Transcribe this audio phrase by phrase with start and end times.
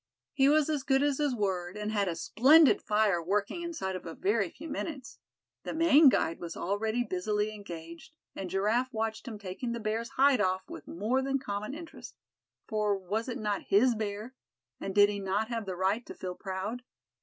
[0.33, 4.03] He was as good as his word, and had a splendid fire working inside of
[4.07, 5.19] a very few minutes.
[5.61, 10.41] The Maine guide was already busily engaged, and Giraffe watched him taking the bear's hide
[10.41, 12.15] off with more than common interest;
[12.67, 14.33] for was it not his bear,
[14.79, 16.81] and did he not have the right to feel proud?